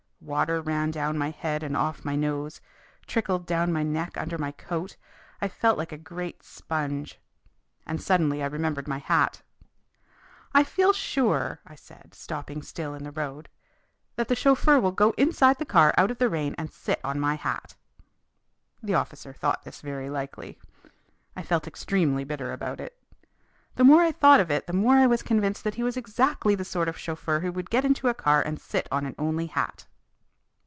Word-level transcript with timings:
Water 0.23 0.61
ran 0.61 0.91
down 0.91 1.17
my 1.17 1.31
head 1.31 1.63
and 1.63 1.75
off 1.75 2.05
my 2.05 2.15
nose, 2.15 2.61
trickled 3.07 3.47
down 3.47 3.73
my 3.73 3.81
neck 3.81 4.15
under 4.17 4.37
my 4.37 4.51
coat. 4.51 4.95
I 5.41 5.47
felt 5.47 5.79
like 5.79 5.91
a 5.91 5.97
great 5.97 6.43
sponge. 6.43 7.19
And 7.87 7.99
suddenly 7.99 8.43
I 8.43 8.45
remembered 8.45 8.87
my 8.87 8.99
hat. 8.99 9.41
"I 10.53 10.63
feel 10.63 10.93
sure," 10.93 11.59
I 11.65 11.73
said, 11.73 12.13
stopping 12.13 12.61
still 12.61 12.93
in 12.93 13.03
the 13.03 13.11
road, 13.11 13.49
"that 14.15 14.27
the 14.27 14.35
chauffeur 14.35 14.79
will 14.79 14.91
go 14.91 15.09
inside 15.17 15.57
the 15.57 15.65
car 15.65 15.91
out 15.97 16.11
of 16.11 16.19
the 16.19 16.29
rain 16.29 16.53
and 16.55 16.71
sit 16.71 16.99
on 17.03 17.19
my 17.19 17.33
hat." 17.33 17.75
The 18.83 18.93
officer 18.93 19.33
thought 19.33 19.63
this 19.63 19.81
very 19.81 20.11
likely. 20.11 20.59
I 21.35 21.41
felt 21.41 21.65
extremely 21.65 22.25
bitter 22.25 22.53
about 22.53 22.79
it. 22.79 22.95
The 23.73 23.83
more 23.83 24.01
I 24.03 24.11
thought 24.11 24.39
of 24.39 24.51
it 24.51 24.67
the 24.67 24.71
more 24.73 24.97
I 24.97 25.07
was 25.07 25.23
convinced 25.23 25.63
that 25.63 25.75
he 25.75 25.83
was 25.83 25.97
exactly 25.97 26.53
the 26.53 26.63
sort 26.63 26.87
of 26.87 26.95
chauffeur 26.99 27.39
who 27.39 27.51
would 27.53 27.71
get 27.71 27.83
into 27.83 28.07
a 28.07 28.13
car 28.13 28.43
and 28.43 28.61
sit 28.61 28.87
on 28.91 29.07
an 29.07 29.15
only 29.17 29.47
hat. 29.47 29.87